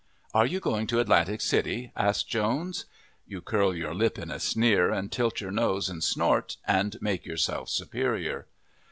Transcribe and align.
"Are 0.33 0.47
you 0.47 0.59
going 0.59 0.87
to 0.87 0.99
Atlantic 0.99 1.41
City?" 1.41 1.91
asks 1.95 2.23
Jones. 2.23 2.85
You 3.27 3.39
curl 3.39 3.75
your 3.75 3.93
lip 3.93 4.17
in 4.17 4.31
a 4.31 4.39
sneer 4.39 4.89
and 4.89 5.11
tilt 5.11 5.39
your 5.41 5.51
nose 5.51 5.89
and 5.89 6.03
snort, 6.03 6.57
and 6.65 6.99
make 7.03 7.23
yourself 7.23 7.69
superior. 7.69 8.47